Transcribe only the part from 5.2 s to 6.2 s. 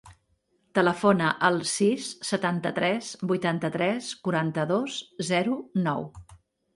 zero, nou.